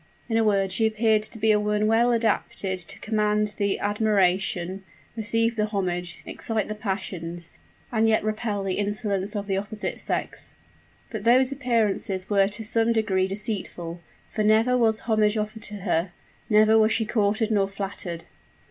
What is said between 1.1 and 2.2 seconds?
to be a woman well